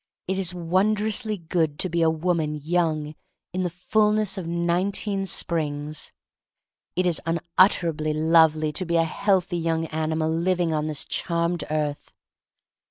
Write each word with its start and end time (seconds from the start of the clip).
It 0.27 0.39
is 0.39 0.51
wondrously 0.51 1.37
good 1.37 1.77
to 1.77 1.87
be 1.87 2.01
a 2.01 2.09
woman 2.09 2.55
young 2.55 3.13
in 3.53 3.61
the 3.61 3.69
full 3.69 4.11
ness 4.11 4.35
of 4.35 4.47
nineteen 4.47 5.27
springs. 5.27 6.11
It 6.95 7.05
is 7.05 7.21
unutter 7.27 7.89
ably 7.89 8.11
lovely 8.11 8.73
to 8.73 8.83
be 8.87 8.95
a 8.95 9.03
healthy 9.03 9.57
young 9.57 9.85
animal 9.85 10.31
living 10.31 10.73
on 10.73 10.87
this 10.87 11.05
charmed 11.05 11.65
earth. 11.69 12.15